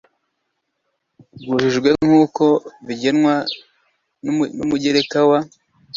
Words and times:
rwujujwe 1.41 1.89
nk 2.05 2.11
uko 2.23 2.45
bigenwa 2.87 3.33
n 4.23 4.61
umugereka 4.63 5.19
wa 5.29 5.39